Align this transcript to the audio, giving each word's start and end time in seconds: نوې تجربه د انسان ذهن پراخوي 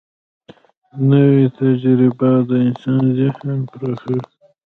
نوې 1.09 1.45
تجربه 1.57 2.29
د 2.49 2.51
انسان 2.65 3.01
ذهن 3.17 3.55
پراخوي 3.71 4.19